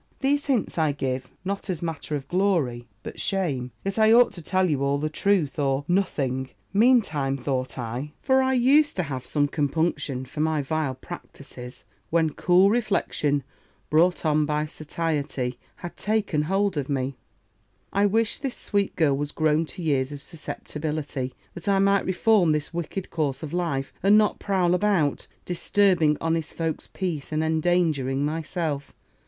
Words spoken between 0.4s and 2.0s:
hints I give, not as